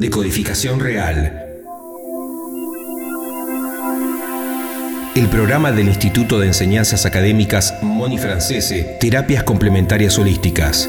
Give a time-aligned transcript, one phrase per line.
[0.00, 1.30] Decodificación Real.
[5.14, 10.88] El programa del Instituto de Enseñanzas Académicas Moni Francese, Terapias Complementarias Holísticas.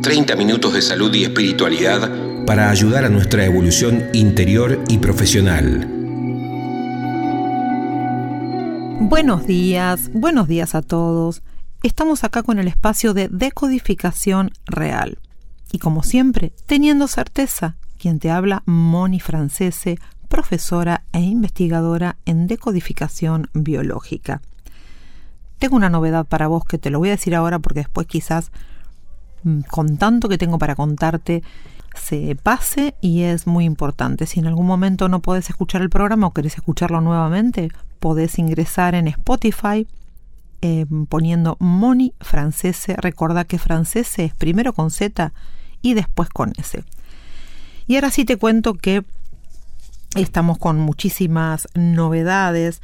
[0.00, 2.10] ...30 minutos de salud y espiritualidad
[2.46, 5.86] para ayudar a nuestra evolución interior y profesional.
[9.00, 11.42] Buenos días, buenos días a todos.
[11.84, 15.18] Estamos acá con el espacio de decodificación real.
[15.70, 19.98] Y como siempre, teniendo certeza, quien te habla, Moni Francese,
[20.30, 24.40] profesora e investigadora en decodificación biológica.
[25.58, 28.50] Tengo una novedad para vos que te lo voy a decir ahora porque después quizás
[29.42, 31.42] mm, con tanto que tengo para contarte
[31.94, 34.24] se pase y es muy importante.
[34.24, 37.68] Si en algún momento no podés escuchar el programa o querés escucharlo nuevamente,
[38.00, 39.86] podés ingresar en Spotify
[40.66, 42.96] eh, poniendo Moni Francese.
[42.96, 45.34] Recuerda que Francese es primero con Z
[45.82, 46.82] y después con S.
[47.86, 49.04] Y ahora sí te cuento que
[50.16, 52.80] estamos con muchísimas novedades,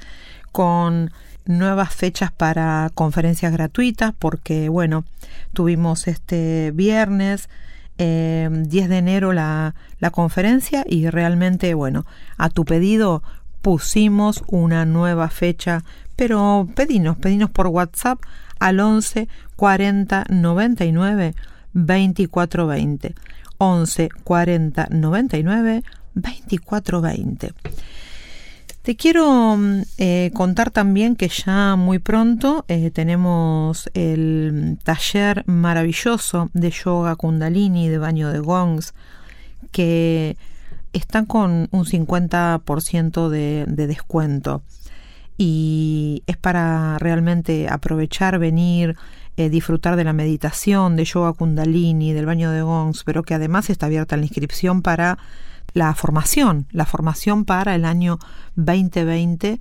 [0.52, 1.10] con
[1.46, 5.06] nuevas fechas para conferencias gratuitas, porque bueno,
[5.54, 7.48] tuvimos este viernes
[7.96, 12.04] 10 eh, de enero la, la conferencia y realmente, bueno,
[12.36, 13.22] a tu pedido
[13.62, 15.84] pusimos una nueva fecha,
[16.16, 18.20] pero pedinos, pedinos por WhatsApp
[18.58, 21.34] al 11 40 99
[21.72, 23.14] 24 20.
[23.58, 25.82] 11 40 99
[26.14, 27.52] 24 20.
[28.82, 36.48] Te quiero mm, eh, contar también que ya muy pronto eh, tenemos el taller maravilloso
[36.54, 38.94] de yoga kundalini, de baño de gongs,
[39.70, 40.38] que
[40.92, 44.62] están con un 50% de, de descuento.
[45.36, 48.96] Y es para realmente aprovechar, venir,
[49.36, 53.70] eh, disfrutar de la meditación, de yoga kundalini, del baño de gongs, pero que además
[53.70, 55.16] está abierta la inscripción para
[55.72, 58.18] la formación, la formación para el año
[58.56, 59.58] 2020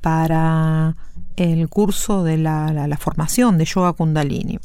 [0.00, 0.96] para
[1.36, 4.58] el curso de la, formación de yoga kundalini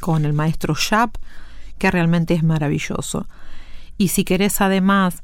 [0.00, 1.16] con el maestro Shap,
[1.78, 3.26] que realmente es maravilloso.
[3.98, 5.22] Y si querés además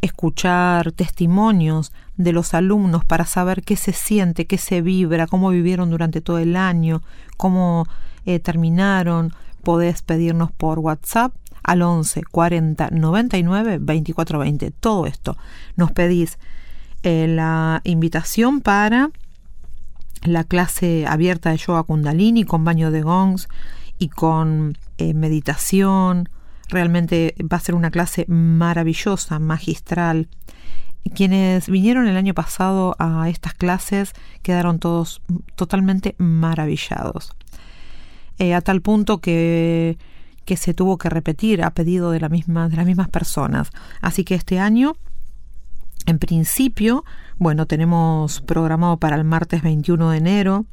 [0.00, 5.90] escuchar testimonios de los alumnos para saber qué se siente, qué se vibra, cómo vivieron
[5.90, 7.02] durante todo el año,
[7.36, 7.86] cómo
[8.26, 14.70] eh, terminaron, podés pedirnos por WhatsApp al 11 40 99 24 20.
[14.72, 15.36] Todo esto.
[15.76, 16.38] Nos pedís
[17.02, 19.10] eh, la invitación para
[20.22, 23.48] la clase abierta de yoga kundalini con baño de gongs
[23.98, 26.28] y con eh, meditación.
[26.68, 30.28] Realmente va a ser una clase maravillosa, magistral.
[31.14, 34.12] Quienes vinieron el año pasado a estas clases
[34.42, 35.22] quedaron todos
[35.54, 37.34] totalmente maravillados.
[38.38, 39.98] Eh, a tal punto que
[40.48, 43.68] que se tuvo que repetir a pedido de, de las mismas personas.
[44.00, 44.96] Así que este año,
[46.06, 47.04] en principio,
[47.36, 50.64] bueno, tenemos programado para el martes 21 de enero,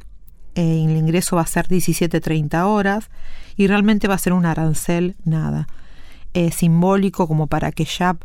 [0.55, 3.09] eh, el ingreso va a ser 17.30 horas
[3.57, 5.67] y realmente va a ser un arancel, nada,
[6.35, 8.21] eh, simbólico como para que YAP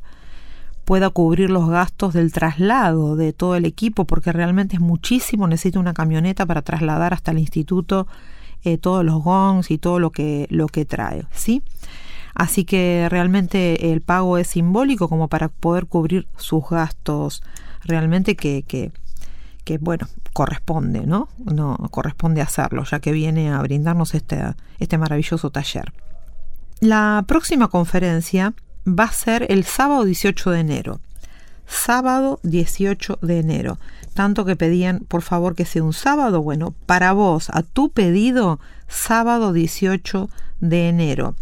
[0.84, 5.78] pueda cubrir los gastos del traslado de todo el equipo, porque realmente es muchísimo, necesita
[5.78, 8.08] una camioneta para trasladar hasta el instituto
[8.64, 11.62] eh, todos los gongs y todo lo que, lo que trae, ¿sí?
[12.34, 17.44] Así que realmente el pago es simbólico como para poder cubrir sus gastos
[17.84, 18.90] realmente que, que,
[19.62, 21.28] que bueno, corresponde, ¿no?
[21.38, 24.42] No corresponde hacerlo, ya que viene a brindarnos este,
[24.80, 25.92] este maravilloso taller.
[26.80, 28.54] La próxima conferencia
[28.86, 31.00] va a ser el sábado 18 de enero.
[31.66, 33.78] Sábado 18 de enero
[34.14, 36.42] tanto que pedían por favor que sea un sábado.
[36.42, 40.28] Bueno, para vos, a tu pedido, sábado 18
[40.60, 41.36] de enero.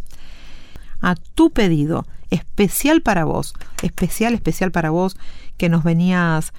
[1.00, 5.16] A tu pedido, especial para vos, especial, especial para vos,
[5.56, 6.52] que nos venías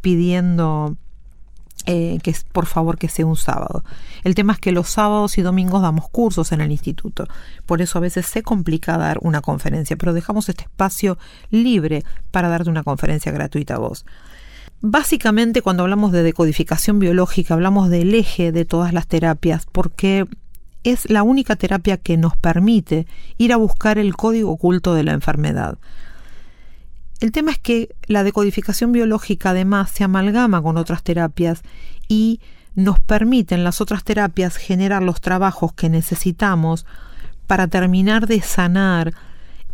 [0.00, 0.96] pidiendo
[1.86, 3.84] eh, que por favor que sea un sábado.
[4.22, 7.26] El tema es que los sábados y domingos damos cursos en el instituto,
[7.66, 11.18] por eso a veces se complica dar una conferencia, pero dejamos este espacio
[11.50, 14.04] libre para darte una conferencia gratuita a vos.
[14.80, 20.26] Básicamente cuando hablamos de decodificación biológica hablamos del eje de todas las terapias porque
[20.84, 23.06] es la única terapia que nos permite
[23.38, 25.78] ir a buscar el código oculto de la enfermedad.
[27.24, 31.62] El tema es que la decodificación biológica además se amalgama con otras terapias
[32.06, 32.38] y
[32.74, 36.84] nos permite en las otras terapias generar los trabajos que necesitamos
[37.46, 39.14] para terminar de sanar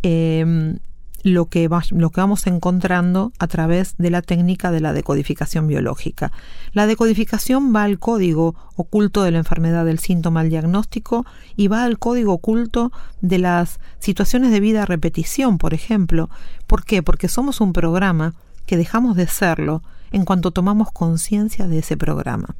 [0.01, 0.77] eh,
[1.23, 6.31] lo que, vamos encontrando a través de la técnica de la decodificación biológica.
[6.73, 11.25] La decodificación va al código oculto de la enfermedad del síntoma, al diagnóstico,
[11.55, 12.91] y va al código oculto
[13.21, 16.29] de las situaciones de vida a repetición, por ejemplo.
[16.67, 17.03] ¿Por qué?
[17.03, 18.33] Porque somos un programa
[18.65, 22.55] que dejamos de serlo en cuanto tomamos conciencia de ese programa.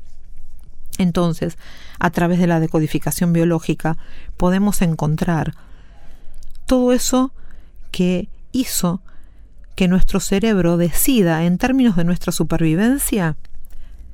[0.97, 1.57] Entonces,
[1.99, 3.97] a través de la decodificación biológica
[4.37, 5.55] podemos encontrar
[6.65, 7.31] todo eso
[7.91, 9.01] que hizo
[9.75, 13.37] que nuestro cerebro decida, en términos de nuestra supervivencia,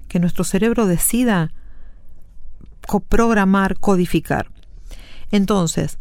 [0.07, 1.51] que nuestro cerebro decida
[3.09, 4.47] programar, codificar.
[5.31, 5.97] Entonces,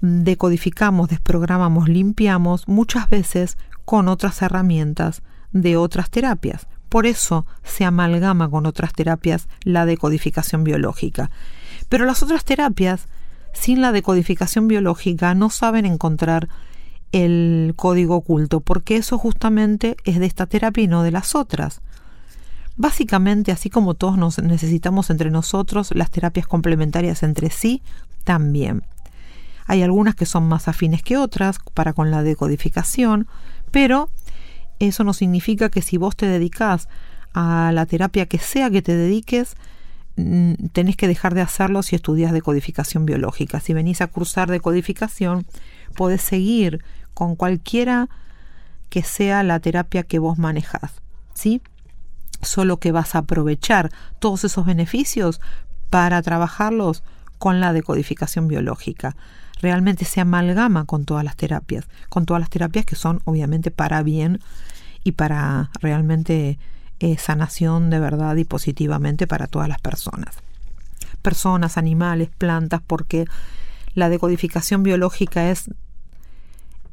[0.00, 6.66] decodificamos, desprogramamos, limpiamos muchas veces con otras herramientas de otras terapias.
[6.88, 11.30] Por eso se amalgama con otras terapias la decodificación biológica.
[11.88, 13.06] Pero las otras terapias,
[13.52, 16.48] sin la decodificación biológica, no saben encontrar
[17.12, 21.82] el código oculto, porque eso justamente es de esta terapia y no de las otras.
[22.76, 27.82] Básicamente, así como todos nos necesitamos entre nosotros, las terapias complementarias entre sí
[28.24, 28.82] también.
[29.66, 33.28] Hay algunas que son más afines que otras para con la decodificación,
[33.70, 34.10] pero
[34.78, 36.88] eso no significa que si vos te dedicas
[37.34, 39.54] a la terapia que sea que te dediques,
[40.16, 43.60] mm, tenés que dejar de hacerlo si estudias decodificación biológica.
[43.60, 45.46] Si venís a cursar decodificación,
[45.94, 46.82] podés seguir
[47.22, 48.08] con cualquiera
[48.88, 50.90] que sea la terapia que vos manejás,
[51.34, 51.62] ¿sí?
[52.40, 55.40] Solo que vas a aprovechar todos esos beneficios
[55.88, 57.04] para trabajarlos
[57.38, 59.14] con la decodificación biológica.
[59.60, 64.02] Realmente se amalgama con todas las terapias, con todas las terapias que son obviamente para
[64.02, 64.40] bien
[65.04, 66.58] y para realmente
[66.98, 70.34] eh, sanación de verdad y positivamente para todas las personas.
[71.22, 73.26] Personas, animales, plantas, porque
[73.94, 75.70] la decodificación biológica es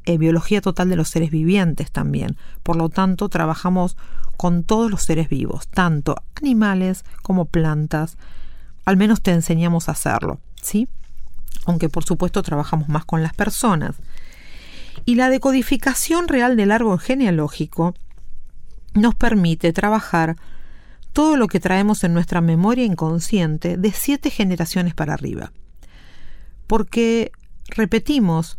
[0.04, 2.36] eh, biología total de los seres vivientes también.
[2.62, 3.96] Por lo tanto, trabajamos
[4.36, 8.16] con todos los seres vivos, tanto animales como plantas.
[8.86, 10.88] Al menos te enseñamos a hacerlo, ¿sí?
[11.66, 13.96] Aunque por supuesto trabajamos más con las personas.
[15.04, 17.94] Y la decodificación real del árbol genealógico
[18.94, 20.36] nos permite trabajar
[21.12, 25.52] todo lo que traemos en nuestra memoria inconsciente de siete generaciones para arriba.
[26.66, 27.32] Porque
[27.68, 28.58] repetimos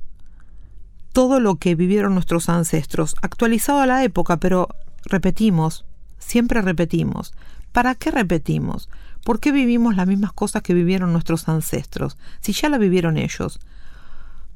[1.12, 4.70] todo lo que vivieron nuestros ancestros, actualizado a la época, pero
[5.06, 5.86] repetimos,
[6.18, 7.34] siempre repetimos.
[7.72, 8.90] ¿Para qué repetimos?
[9.24, 13.60] ¿Por qué vivimos las mismas cosas que vivieron nuestros ancestros, si ya la vivieron ellos?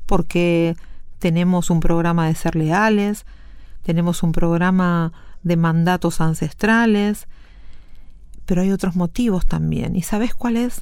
[0.05, 0.75] Porque
[1.19, 3.25] tenemos un programa de ser leales,
[3.83, 5.13] tenemos un programa
[5.43, 7.27] de mandatos ancestrales,
[8.45, 9.95] pero hay otros motivos también.
[9.95, 10.81] ¿Y sabes cuál es?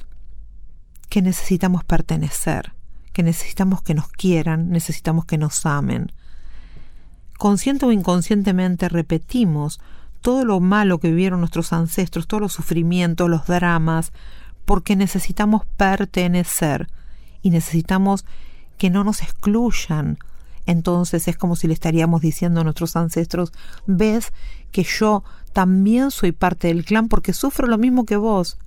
[1.08, 2.72] Que necesitamos pertenecer
[3.14, 6.12] que necesitamos que nos quieran, necesitamos que nos amen.
[7.38, 9.80] Consciente o inconscientemente repetimos
[10.20, 14.12] todo lo malo que vivieron nuestros ancestros, todos los sufrimientos, los dramas,
[14.64, 16.88] porque necesitamos pertenecer
[17.40, 18.24] y necesitamos
[18.78, 20.18] que no nos excluyan.
[20.66, 23.52] Entonces es como si le estaríamos diciendo a nuestros ancestros,
[23.86, 24.32] ves
[24.72, 25.22] que yo
[25.52, 28.58] también soy parte del clan porque sufro lo mismo que vos.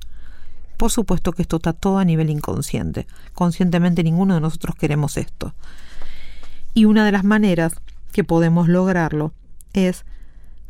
[0.78, 3.08] Por supuesto que esto está todo a nivel inconsciente.
[3.34, 5.54] Conscientemente ninguno de nosotros queremos esto.
[6.74, 7.74] Y una de las maneras
[8.12, 9.34] que podemos lograrlo
[9.74, 10.06] es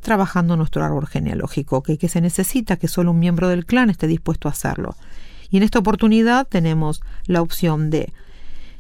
[0.01, 4.07] trabajando nuestro árbol genealógico, que, que se necesita que solo un miembro del clan esté
[4.07, 4.95] dispuesto a hacerlo.
[5.49, 8.13] Y en esta oportunidad tenemos la opción de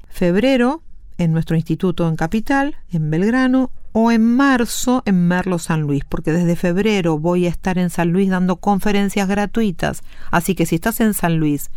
[0.09, 0.81] febrero
[1.17, 6.31] en nuestro instituto en Capital, en Belgrano, o en marzo en Merlo San Luis, porque
[6.31, 10.03] desde febrero voy a estar en San Luis dando conferencias gratuitas.
[10.29, 11.71] Así que si estás en San Luis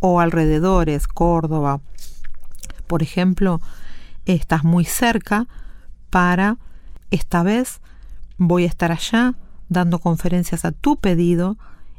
[0.00, 1.82] o alrededores, Córdoba,
[2.86, 3.60] por ejemplo,
[4.24, 5.48] estás muy cerca
[6.08, 6.56] para
[7.10, 7.82] esta vez
[8.38, 9.34] voy a estar allá
[9.68, 11.58] dando conferencias a tu pedido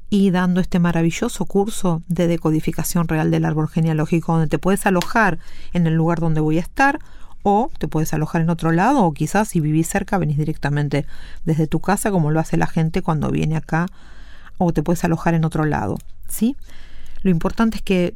[0.10, 5.38] y dando este maravilloso curso de decodificación real del árbol genealógico donde te puedes alojar
[5.74, 6.98] en el lugar donde voy a estar
[7.44, 11.06] o te puedes alojar en otro lado o quizás si vivís cerca venís directamente
[11.46, 13.88] desde tu casa como lo hace la gente cuando viene acá
[14.58, 16.56] o te puedes alojar en otro lado, ¿sí?
[17.22, 18.16] Lo importante es que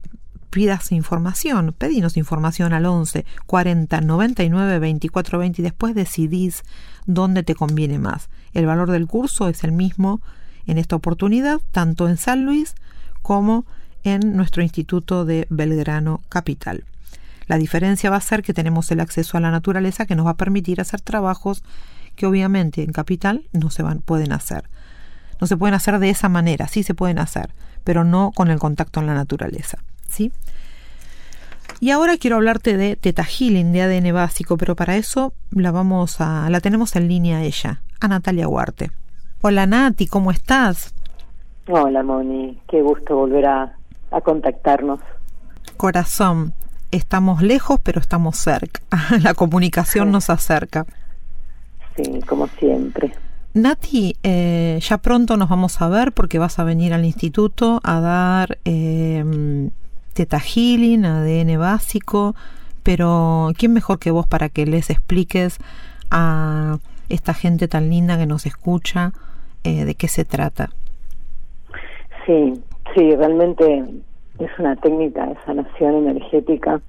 [0.49, 6.63] pidas información, pedinos información al 11 40 99 24 20 y después decidís
[7.05, 8.29] dónde te conviene más.
[8.53, 10.21] El valor del curso es el mismo
[10.67, 12.75] en esta oportunidad, tanto en San Luis
[13.21, 13.65] como
[14.03, 16.83] en nuestro Instituto de Belgrano Capital.
[17.51, 20.29] La diferencia va a ser que tenemos el acceso a la naturaleza que nos va
[20.29, 21.65] a permitir hacer trabajos
[22.15, 24.69] que obviamente en capital no se van, pueden hacer.
[25.41, 27.49] No se pueden hacer de esa manera, sí se pueden hacer,
[27.83, 29.79] pero no con el contacto en la naturaleza.
[30.07, 30.31] ¿sí?
[31.81, 36.21] Y ahora quiero hablarte de Teta Healing de ADN básico, pero para eso la vamos
[36.21, 38.91] a la tenemos en línea a ella, a Natalia Huarte.
[39.41, 40.95] Hola Nati, ¿cómo estás?
[41.67, 43.75] Hola Moni, qué gusto volver a,
[44.09, 45.01] a contactarnos.
[45.75, 46.53] Corazón,
[46.91, 48.81] estamos lejos pero estamos cerca.
[49.21, 50.85] la comunicación nos acerca.
[51.95, 53.13] Sí, como siempre.
[53.53, 57.99] Nati, eh, ya pronto nos vamos a ver porque vas a venir al instituto a
[57.99, 59.69] dar eh,
[60.13, 62.33] Teta Healing, ADN básico,
[62.83, 65.57] pero ¿quién mejor que vos para que les expliques
[66.09, 66.77] a
[67.09, 69.11] esta gente tan linda que nos escucha
[69.63, 70.69] eh, de qué se trata?
[72.25, 72.53] Sí,
[72.95, 73.83] sí, realmente
[74.45, 76.81] es una técnica de sanación energética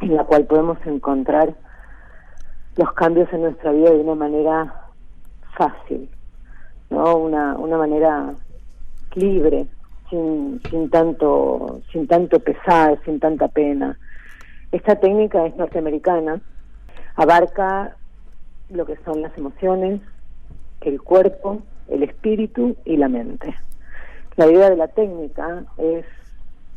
[0.00, 1.54] en la cual podemos encontrar
[2.76, 4.74] los cambios en nuestra vida de una manera
[5.56, 6.08] fácil,
[6.90, 7.16] ¿no?
[7.16, 8.34] Una, una manera
[9.14, 9.66] libre,
[10.10, 13.98] sin, sin tanto, sin tanto pesar, sin tanta pena.
[14.70, 16.40] Esta técnica es norteamericana,
[17.14, 17.96] abarca
[18.68, 20.02] lo que son las emociones,
[20.82, 23.54] el cuerpo, el espíritu y la mente.
[24.36, 26.04] La idea de la técnica es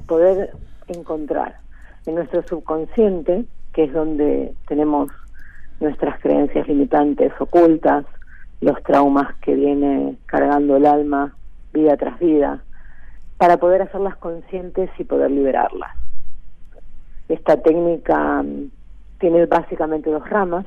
[0.10, 0.50] poder
[0.88, 1.60] encontrar
[2.08, 5.10] en nuestro subconsciente, que es donde tenemos
[5.80, 8.06] nuestras creencias limitantes ocultas,
[8.60, 11.36] los traumas que viene cargando el alma
[11.72, 12.64] vida tras vida,
[13.38, 15.92] para poder hacerlas conscientes y poder liberarlas.
[17.30, 18.72] Esta técnica mm,
[19.20, 20.66] tiene básicamente dos ramas.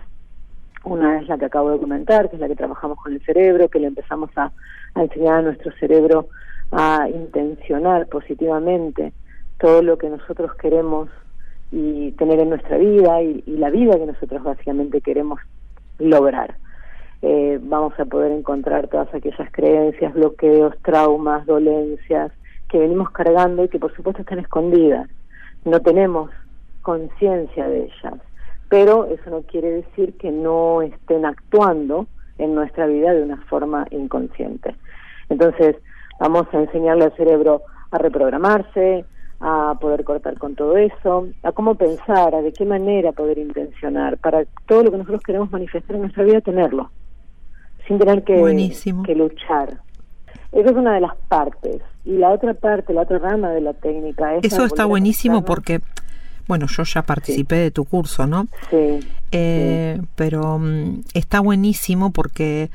[0.85, 3.69] Una es la que acabo de comentar, que es la que trabajamos con el cerebro,
[3.69, 4.53] que le empezamos a,
[4.95, 6.29] enseñar a nuestro cerebro
[6.71, 9.13] a intencionar positivamente
[9.63, 11.09] todo lo que nosotros queremos
[11.71, 15.41] y tener en nuestra vida y la vida que nosotros básicamente queremos
[15.99, 16.57] lograr.
[17.23, 22.33] Eh, vamos a poder encontrar todas aquellas creencias, bloqueos, traumas, dolencias
[22.69, 25.09] que venimos cargando y que por supuesto están escondidas.
[25.65, 26.31] No tenemos
[26.83, 28.15] conciencia de ellas,
[28.69, 33.87] pero eso no quiere decir que no estén actuando en nuestra vida de una forma
[33.93, 34.75] inconsciente.
[35.29, 35.77] Entonces,
[36.19, 39.05] vamos a enseñarle al cerebro a reprogramarse,
[39.43, 44.17] a poder cortar con todo eso, a cómo pensar, a de qué manera poder intencionar,
[44.19, 46.91] para todo lo que nosotros queremos manifestar en nuestra vida, tenerlo
[47.87, 48.35] sin tener que,
[49.05, 49.81] que luchar.
[50.53, 51.83] Esa es una de las partes.
[52.05, 54.45] Y la otra parte, la otra rama de la técnica es...
[54.45, 55.81] Eso está buenísimo porque,
[56.47, 58.47] bueno, yo ya participé de tu curso, ¿no?
[58.71, 59.01] Sí.
[59.33, 62.71] Eh, pero mm, está buenísimo porque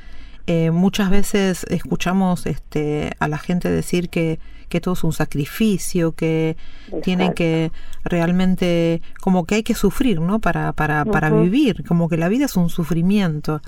[0.47, 6.13] eh, muchas veces escuchamos este, a la gente decir que, que todo es un sacrificio,
[6.13, 6.57] que
[7.01, 7.71] tienen que
[8.03, 10.39] realmente, como que hay que sufrir, ¿no?
[10.39, 13.61] Para, para, para vivir, como que la vida es un sufrimiento.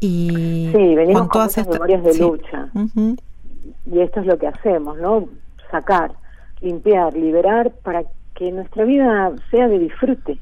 [0.00, 2.68] Y sí, venimos con, todas estas memorias de lucha.
[3.86, 5.28] Y esto es lo que hacemos, ¿no?
[5.70, 6.12] Sacar,
[6.60, 10.38] limpiar, liberar para que nuestra vida sea de disfrute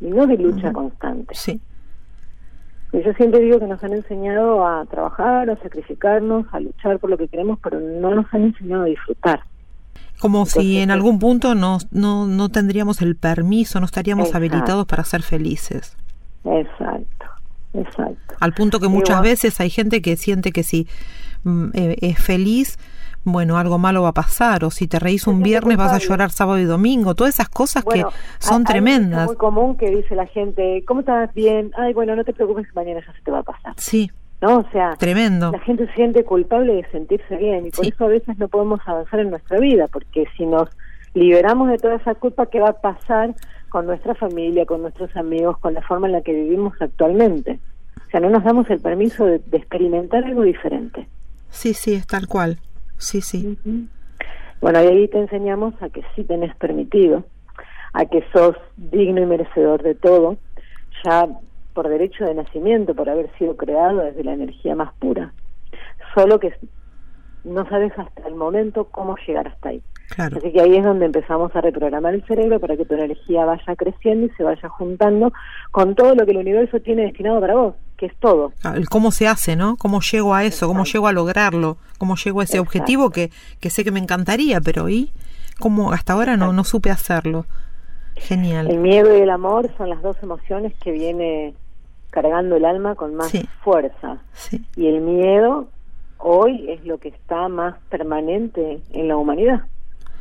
[0.00, 1.34] y no de lucha constante.
[1.34, 1.60] Sí.
[2.92, 7.16] Yo siempre digo que nos han enseñado a trabajar, a sacrificarnos, a luchar por lo
[7.16, 9.40] que queremos, pero no nos han enseñado a disfrutar.
[10.20, 15.04] Como si en algún punto no, no, no tendríamos el permiso, no estaríamos habilitados para
[15.04, 15.96] ser felices.
[16.44, 17.26] Exacto.
[17.72, 18.34] Exacto.
[18.40, 20.88] Al punto que muchas veces hay gente que siente que si
[21.44, 22.78] mm, eh, es feliz,
[23.24, 26.30] bueno, algo malo va a pasar, o si te reís un viernes vas a llorar
[26.30, 28.04] sábado y domingo, todas esas cosas que
[28.38, 29.22] son tremendas.
[29.22, 31.32] Es muy común que dice la gente, ¿cómo estás?
[31.34, 33.74] Bien, ay, bueno, no te preocupes que mañana ya se te va a pasar.
[33.76, 34.10] Sí.
[34.40, 34.58] ¿No?
[34.58, 35.52] O sea, tremendo.
[35.52, 38.80] La gente se siente culpable de sentirse bien y por eso a veces no podemos
[38.86, 40.70] avanzar en nuestra vida, porque si nos
[41.12, 43.34] liberamos de toda esa culpa, ¿qué va a pasar
[43.70, 47.58] con nuestra familia, con nuestros amigos, con la forma en la que vivimos actualmente.
[48.06, 51.08] O sea, no nos damos el permiso de, experimentar algo diferente.
[51.48, 52.58] Sí, sí, es tal cual.
[53.00, 53.58] Sí, sí.
[54.60, 57.24] Bueno, y ahí te enseñamos a que sí tenés permitido,
[57.94, 60.36] a que sos digno y merecedor de todo,
[61.02, 61.26] ya
[61.72, 65.32] por derecho de nacimiento, por haber sido creado desde la energía más pura.
[66.14, 66.52] Solo que
[67.42, 69.82] no sabes hasta el momento cómo llegar hasta ahí.
[70.18, 73.76] Así que ahí es donde empezamos a reprogramar el cerebro para que tu energía vaya
[73.76, 75.32] creciendo y se vaya juntando
[75.70, 78.54] con todo lo que el universo tiene destinado para vos, que es todo.
[78.64, 79.76] Ah, cómo se hace, ¿no?
[79.76, 80.66] ¿Cómo llego a eso?
[80.66, 81.76] ¿Cómo llego a lograrlo?
[81.98, 83.30] ¿Cómo llego a ese objetivo que,
[83.60, 85.10] que sé que me encantaría, pero ¿y
[85.58, 87.44] cómo hasta ahora no, no supe hacerlo?
[88.16, 88.70] Genial.
[88.70, 91.52] El miedo y el amor son las dos emociones que viene
[92.08, 94.16] cargando el alma con más fuerza.
[94.76, 95.68] Y el miedo
[96.16, 99.66] hoy es lo que está más permanente en la humanidad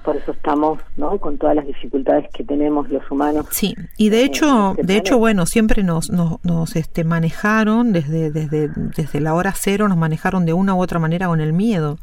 [0.03, 3.47] por eso estamos no con todas las dificultades que tenemos los humanos.
[3.51, 8.31] Sí y de hecho este de hecho bueno siempre nos, nos, nos este manejaron desde
[8.31, 11.97] desde desde la hora cero nos manejaron de una u otra manera con el miedo.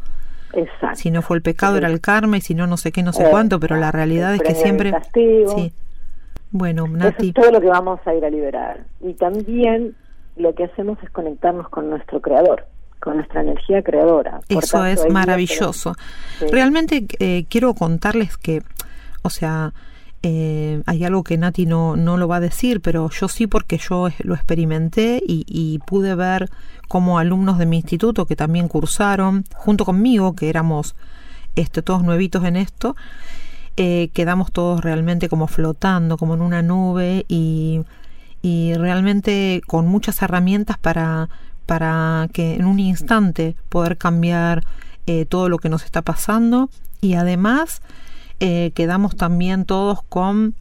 [0.52, 0.96] Exacto.
[0.96, 3.12] si no fue el pecado era el karma y si no no sé qué no
[3.12, 5.72] sé cuánto pero la realidad es que siempre sí.
[6.50, 7.28] Bueno, Nati.
[7.28, 8.84] Eso es todo lo que vamos a ir a liberar.
[9.00, 9.94] Y también
[10.36, 12.66] lo que hacemos es conectarnos con nuestro creador,
[13.06, 14.40] con nuestra energía creadora.
[14.48, 15.94] Eso es maravilloso.
[16.50, 18.64] Realmente eh, quiero contarles que,
[19.22, 19.72] o sea,
[20.24, 23.78] eh, hay algo que Nati no, no lo va a decir, pero yo sí porque
[23.78, 26.50] yo lo experimenté y, y pude ver
[26.88, 30.96] cómo alumnos de mi instituto que también cursaron, junto conmigo, que éramos
[31.54, 32.96] este, todos nuevitos en esto,
[33.76, 37.82] eh, quedamos todos realmente como flotando, como en una nube y,
[38.42, 41.28] y realmente con muchas herramientas para,
[41.66, 44.64] para que en un instante poder cambiar
[45.06, 46.70] eh, todo lo que nos está pasando.
[47.00, 47.82] Y además
[48.40, 50.54] eh, quedamos también todos con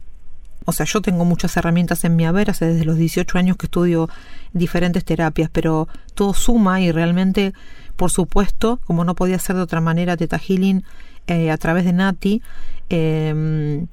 [0.68, 3.66] o sea, yo tengo muchas herramientas en mi haber, hace desde los 18 años que
[3.66, 4.10] estudio
[4.52, 7.54] diferentes terapias, pero todo suma y realmente,
[7.94, 10.82] por supuesto, como no podía ser de otra manera, Teta Healing
[11.28, 12.42] eh, a través de Nati,
[12.88, 13.86] em,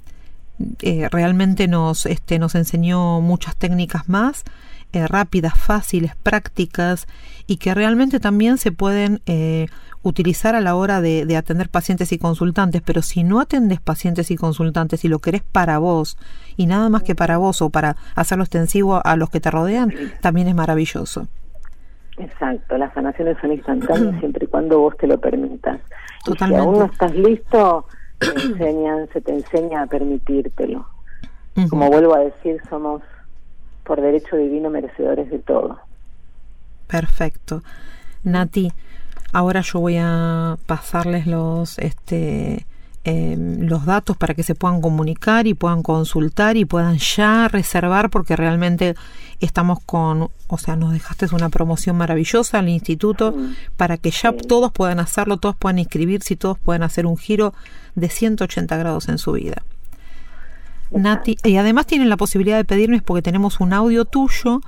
[1.11, 4.43] realmente nos, este, nos enseñó muchas técnicas más,
[4.93, 7.07] eh, rápidas, fáciles, prácticas
[7.47, 9.21] y que realmente también se pueden
[10.03, 14.35] utilizar a la hora de, atender pacientes y consultantes, pero si no atendes pacientes y
[14.35, 16.17] consultantes y lo querés para vos
[16.57, 19.93] y nada más que para vos o para hacerlo extensivo a los que te rodean,
[20.21, 21.27] también es maravilloso.
[22.17, 25.79] Exacto, las sanaciones son instantáneas siempre y cuando vos te lo permitas.
[26.23, 26.61] Totalmente.
[26.61, 27.85] si aún no estás listo,
[28.19, 30.85] te enseñan, se te enseña a permitírtelo.
[31.69, 33.01] Como vuelvo a decir, somos
[33.83, 35.79] por derecho divino merecedores de todo.
[36.87, 37.63] Perfecto.
[38.23, 38.71] Nati,
[39.33, 42.67] Ahora yo voy a pasarles los, este,
[43.03, 48.11] em, los datos para que se puedan comunicar y puedan consultar y puedan ya reservar
[48.11, 48.93] porque realmente
[49.39, 53.35] estamos con, o sea, nos dejaste una promoción maravillosa al instituto
[53.75, 57.55] para que ya todos puedan hacerlo, todos puedan inscribirse y todos puedan hacer un giro
[57.95, 59.63] de 180 grados en su vida.
[60.93, 64.61] Nati, y además tienen la posibilidad de pedirnos porque tenemos un audio tuyo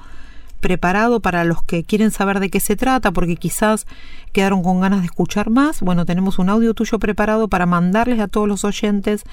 [0.60, 3.86] preparado para los que quieren saber de qué se trata, porque quizás
[4.32, 5.82] quedaron con ganas de escuchar más.
[5.82, 9.24] Bueno, tenemos un audio tuyo preparado para mandarles a todos los oyentes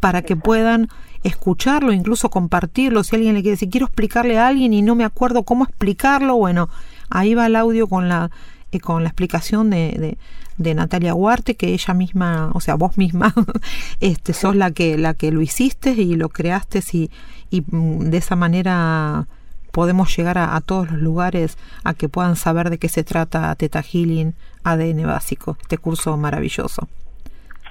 [0.00, 0.88] para que puedan
[1.22, 3.04] escucharlo, incluso compartirlo.
[3.04, 6.34] Si alguien le quiere decir, quiero explicarle a alguien y no me acuerdo cómo explicarlo,
[6.36, 6.68] bueno,
[7.10, 8.32] ahí va el audio con la,
[8.72, 10.18] eh, con la explicación de, de,
[10.58, 13.34] Natalia Huarte, que ella misma, o sea, vos misma,
[14.00, 17.10] este, sos la que, la que lo hiciste y lo creaste y,
[17.50, 19.26] y mm, de esa manera
[19.72, 23.82] podemos llegar a, todos los lugares a que puedan saber de qué se trata Teta
[23.82, 26.88] Healing ADN básico, este curso maravilloso.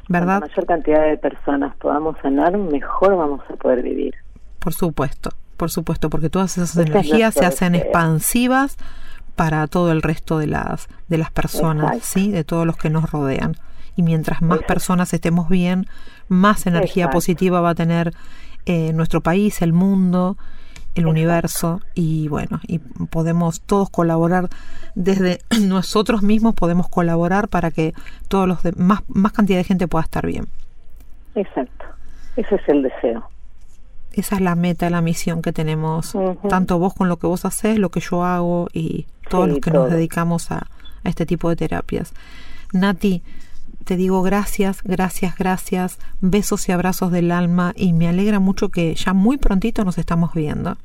[0.09, 0.41] ¿Verdad?
[0.41, 4.15] La mayor cantidad de personas podamos sanar, mejor vamos a poder vivir.
[4.59, 8.77] Por supuesto, por supuesto, porque todas esas energías se hacen expansivas
[9.35, 12.31] para todo el resto de las de las personas, ¿sí?
[12.31, 13.55] De todos los que nos rodean.
[13.95, 15.85] Y mientras más personas estemos bien,
[16.27, 18.13] más energía positiva va a tener
[18.65, 20.37] eh, nuestro país, el mundo
[20.95, 24.49] el universo y bueno, y podemos todos colaborar
[24.95, 27.93] desde nosotros mismos podemos colaborar para que
[28.27, 30.47] todos los más más cantidad de gente pueda estar bien.
[31.35, 31.85] Exacto.
[32.35, 33.29] Ese es el deseo.
[34.13, 36.13] Esa es la meta, la misión que tenemos,
[36.49, 39.71] tanto vos con lo que vos haces, lo que yo hago y todos los que
[39.71, 40.67] nos dedicamos a,
[41.03, 42.13] a este tipo de terapias.
[42.73, 43.23] Nati,
[43.83, 48.93] te digo gracias, gracias, gracias, besos y abrazos del alma y me alegra mucho que
[48.95, 50.77] ya muy prontito nos estamos viendo.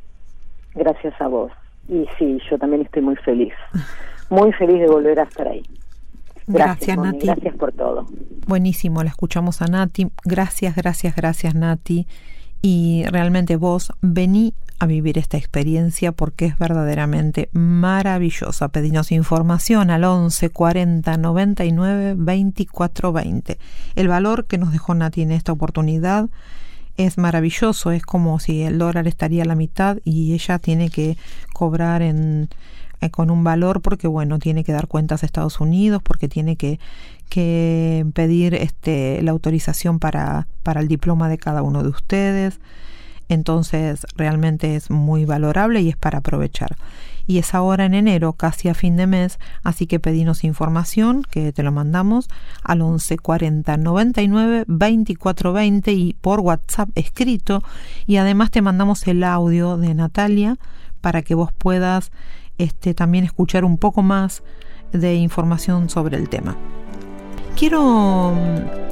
[0.74, 1.52] Gracias a vos.
[1.88, 3.52] Y sí, yo también estoy muy feliz,
[4.30, 5.62] muy feliz de volver a estar ahí.
[6.48, 7.26] Gracias, Nati.
[7.26, 8.06] Gracias por todo.
[8.46, 10.08] Buenísimo, la escuchamos a Nati.
[10.24, 12.06] Gracias, gracias, gracias, Nati.
[12.62, 18.68] Y realmente vos vení a vivir esta experiencia porque es verdaderamente maravillosa.
[18.68, 23.58] Pedinos información al 11 40 99 24 20.
[23.94, 26.28] El valor que nos dejó Nati en esta oportunidad
[26.96, 31.18] es maravilloso, es como si el dólar estaría a la mitad y ella tiene que
[31.52, 32.48] cobrar en,
[33.00, 36.56] eh, con un valor porque bueno, tiene que dar cuentas a Estados Unidos, porque tiene
[36.56, 36.80] que,
[37.28, 42.60] que pedir este, la autorización para, para el diploma de cada uno de ustedes.
[43.28, 46.76] Entonces realmente es muy valorable y es para aprovechar.
[47.26, 51.52] Y es ahora en enero, casi a fin de mes, así que pedinos información, que
[51.52, 52.28] te lo mandamos
[52.62, 57.62] al 11 40 99 24 20 y por WhatsApp escrito.
[58.06, 60.56] Y además te mandamos el audio de Natalia
[61.00, 62.12] para que vos puedas
[62.58, 64.44] este, también escuchar un poco más
[64.92, 66.56] de información sobre el tema.
[67.56, 68.34] Quiero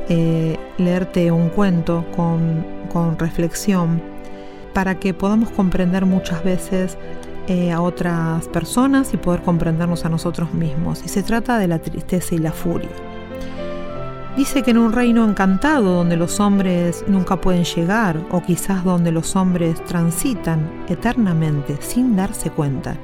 [0.08, 4.13] eh, leerte un cuento con, con reflexión
[4.74, 6.98] para que podamos comprender muchas veces
[7.46, 11.02] eh, a otras personas y poder comprendernos a nosotros mismos.
[11.04, 12.90] Y se trata de la tristeza y la furia.
[14.36, 19.12] Dice que en un reino encantado donde los hombres nunca pueden llegar o quizás donde
[19.12, 22.96] los hombres transitan eternamente sin darse cuenta.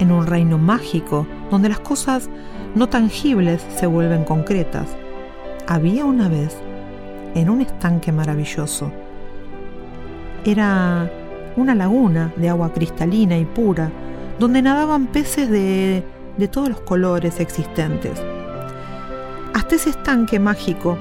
[0.00, 2.28] En un reino mágico donde las cosas
[2.74, 4.96] no tangibles se vuelven concretas.
[5.66, 6.56] Había una vez,
[7.34, 8.92] en un estanque maravilloso,
[10.44, 11.10] era
[11.56, 13.90] una laguna de agua cristalina y pura,
[14.38, 16.04] donde nadaban peces de,
[16.36, 18.22] de todos los colores existentes.
[19.54, 20.96] Hasta ese estanque mágico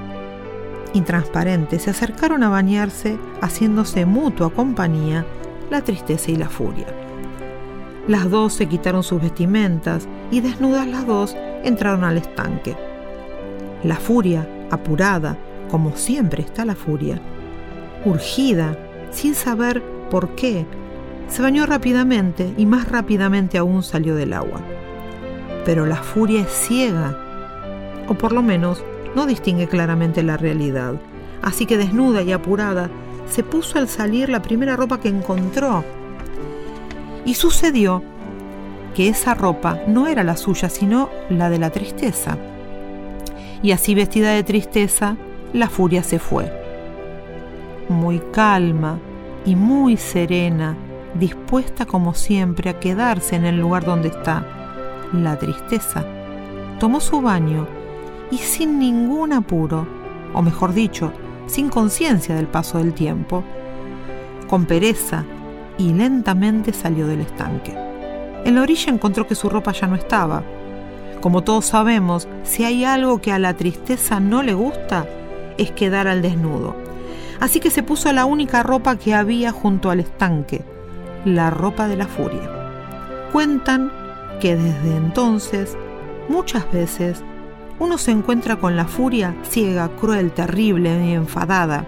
[0.93, 5.25] y transparente se acercaron a bañarse, haciéndose mutua compañía
[5.69, 6.87] la tristeza y la furia.
[8.07, 12.75] Las dos se quitaron sus vestimentas y desnudas las dos entraron al estanque.
[13.83, 15.37] La furia, apurada,
[15.69, 17.21] como siempre está la furia,
[18.05, 18.75] urgida,
[19.11, 20.65] sin saber por qué,
[21.27, 24.61] se bañó rápidamente y más rápidamente aún salió del agua.
[25.65, 27.17] Pero la furia es ciega,
[28.07, 28.83] o por lo menos
[29.15, 30.95] no distingue claramente la realidad,
[31.41, 32.89] así que desnuda y apurada,
[33.29, 35.83] se puso al salir la primera ropa que encontró.
[37.25, 38.01] Y sucedió
[38.95, 42.37] que esa ropa no era la suya, sino la de la tristeza.
[43.61, 45.15] Y así vestida de tristeza,
[45.53, 46.51] la furia se fue.
[47.89, 48.99] Muy calma
[49.45, 50.77] y muy serena,
[51.15, 54.45] dispuesta como siempre a quedarse en el lugar donde está,
[55.11, 56.05] la tristeza.
[56.79, 57.67] Tomó su baño
[58.31, 59.87] y sin ningún apuro,
[60.33, 61.11] o mejor dicho,
[61.47, 63.43] sin conciencia del paso del tiempo,
[64.47, 65.25] con pereza
[65.79, 67.75] y lentamente salió del estanque.
[68.45, 70.43] En la orilla encontró que su ropa ya no estaba.
[71.21, 75.07] Como todos sabemos, si hay algo que a la tristeza no le gusta,
[75.57, 76.88] es quedar al desnudo.
[77.39, 80.61] Así que se puso la única ropa que había junto al estanque,
[81.25, 82.49] la ropa de la furia.
[83.31, 83.91] Cuentan
[84.41, 85.77] que desde entonces,
[86.27, 87.23] muchas veces,
[87.79, 91.85] uno se encuentra con la furia ciega, cruel, terrible y enfadada.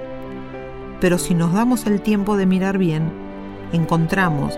[1.01, 3.11] Pero si nos damos el tiempo de mirar bien,
[3.73, 4.57] encontramos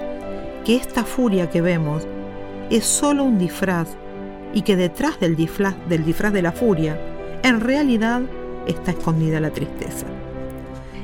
[0.63, 2.07] que esta furia que vemos
[2.69, 3.89] es solo un disfraz
[4.53, 6.99] y que detrás del disfraz, del disfraz de la furia,
[7.43, 8.21] en realidad
[8.67, 10.05] está escondida la tristeza.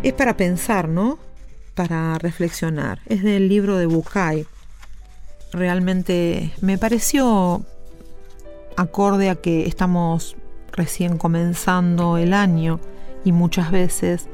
[0.02, 1.18] Es para pensar, ¿no?
[1.76, 3.00] Para reflexionar.
[3.06, 4.46] Es del libro de Bucay.
[5.52, 7.66] Realmente me pareció
[8.78, 10.38] acorde a que estamos
[10.72, 12.80] recién comenzando el año
[13.26, 14.30] y muchas veces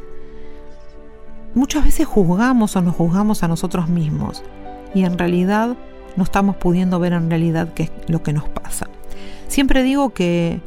[1.56, 4.44] muchas veces juzgamos o nos juzgamos a nosotros mismos
[4.94, 5.76] y en realidad
[6.16, 8.88] no estamos pudiendo ver en realidad qué es lo que nos pasa.
[9.48, 10.60] Siempre digo que,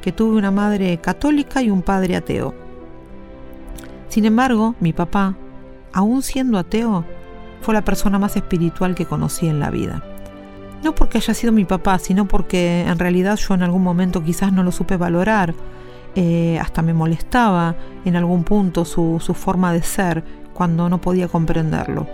[0.00, 2.67] que tuve una madre católica y un padre ateo.
[4.08, 5.36] Sin embargo, mi papá,
[5.92, 7.04] aún siendo ateo,
[7.60, 10.02] fue la persona más espiritual que conocí en la vida.
[10.82, 14.52] No porque haya sido mi papá, sino porque en realidad yo en algún momento quizás
[14.52, 15.54] no lo supe valorar.
[16.14, 22.06] Eh, hasta me molestaba en algún punto su, forma de ser cuando no podía comprenderlo.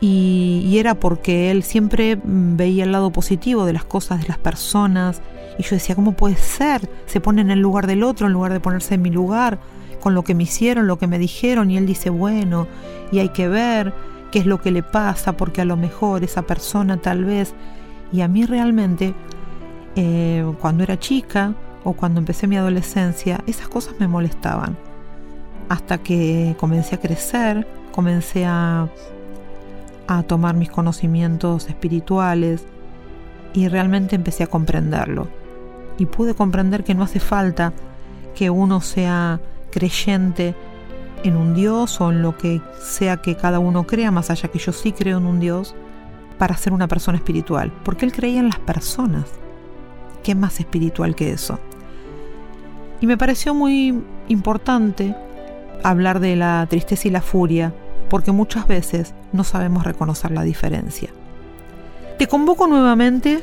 [0.00, 4.38] Y, y, era porque él siempre veía el lado positivo de las cosas, de las
[4.38, 5.20] personas.
[5.58, 6.88] Y yo decía, ¿cómo puede ser?
[7.06, 9.58] Se pone en el lugar del otro en lugar de ponerse en mi lugar,
[10.00, 11.70] con lo que me hicieron, lo que me dijeron.
[11.70, 12.66] Y él dice, bueno,
[13.12, 13.92] y hay que ver
[14.30, 17.54] qué es lo que le pasa, porque a lo mejor esa persona tal vez,
[18.12, 19.14] y a mí realmente,
[19.96, 24.76] eh, cuando era chica o cuando empecé mi adolescencia, esas cosas me molestaban.
[25.68, 28.88] Hasta que comencé a crecer, comencé a,
[30.08, 32.64] a tomar mis conocimientos espirituales
[33.52, 35.28] y realmente empecé a comprenderlo.
[35.98, 37.72] Y pude comprender que no hace falta
[38.34, 40.54] que uno sea creyente
[41.24, 44.58] en un Dios o en lo que sea que cada uno crea, más allá que
[44.58, 45.74] yo sí creo en un Dios,
[46.38, 49.26] para ser una persona espiritual, porque él creía en las personas.
[50.22, 51.58] ¿Qué más espiritual que eso?
[53.00, 55.14] Y me pareció muy importante
[55.82, 57.74] hablar de la tristeza y la furia,
[58.08, 61.10] porque muchas veces no sabemos reconocer la diferencia.
[62.18, 63.42] Te convoco nuevamente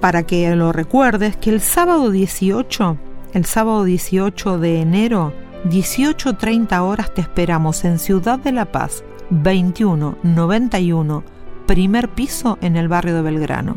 [0.00, 2.96] para que lo recuerdes que el sábado 18,
[3.34, 5.32] el sábado 18 de enero,
[5.64, 11.22] 18.30 horas te esperamos en Ciudad de la Paz, 2191,
[11.66, 13.76] primer piso en el barrio de Belgrano.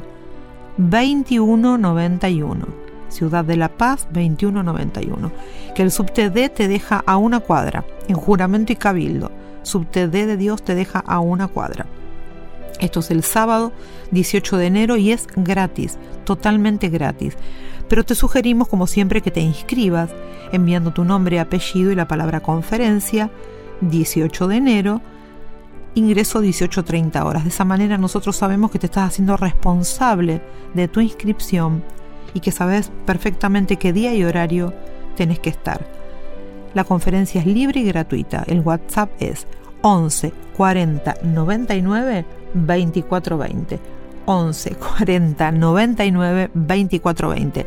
[0.77, 2.65] 2191,
[3.09, 5.31] Ciudad de la Paz, 2191.
[5.75, 9.31] Que el subte D te deja a una cuadra, en juramento y cabildo.
[9.61, 11.85] Subte D de Dios te deja a una cuadra.
[12.79, 13.71] Esto es el sábado
[14.09, 17.37] 18 de enero y es gratis, totalmente gratis
[17.87, 20.09] pero te sugerimos como siempre que te inscribas
[20.51, 23.29] enviando tu nombre, apellido y la palabra conferencia
[23.81, 25.01] 18 de enero,
[25.95, 27.43] ingreso 18.30 horas.
[27.43, 30.41] De esa manera nosotros sabemos que te estás haciendo responsable
[30.73, 31.83] de tu inscripción
[32.33, 34.73] y que sabes perfectamente qué día y horario
[35.15, 35.87] tenés que estar.
[36.73, 38.43] La conferencia es libre y gratuita.
[38.47, 39.47] El WhatsApp es
[39.81, 43.79] 11 40 99 24 20.
[44.25, 47.65] 11 40 99 24 20.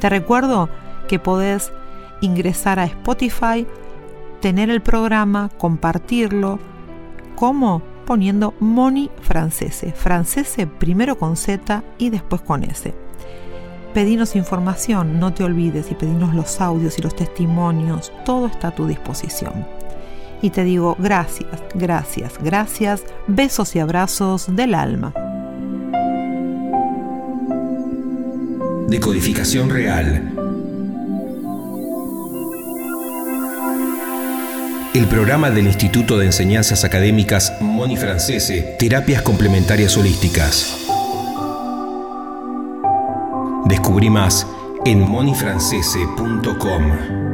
[0.00, 0.68] Te recuerdo
[1.08, 1.72] que podés
[2.20, 3.66] ingresar a Spotify,
[4.40, 6.58] tener el programa, compartirlo.
[7.36, 7.82] ¿Cómo?
[8.06, 9.92] Poniendo Moni Francese.
[9.92, 12.94] Francese primero con Z y después con S.
[13.94, 18.74] Pedinos información, no te olvides, y pedinos los audios y los testimonios, todo está a
[18.74, 19.66] tu disposición.
[20.40, 25.12] Y te digo gracias, gracias, gracias, besos y abrazos del alma.
[28.92, 30.30] Decodificación real.
[34.92, 40.76] El programa del Instituto de Enseñanzas Académicas Moni Francese, Terapias Complementarias Holísticas.
[43.64, 44.46] Descubrí más
[44.84, 47.31] en monifrancese.com.